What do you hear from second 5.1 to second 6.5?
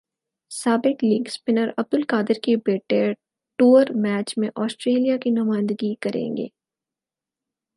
کی نمائندگی کریں گے